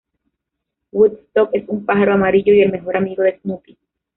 [0.91, 3.77] Woodstock es un pájaro amarillo y el mejor amigo de Snoopy.